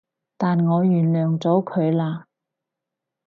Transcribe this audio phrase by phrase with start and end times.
[0.35, 2.23] 但我原諒咗佢喇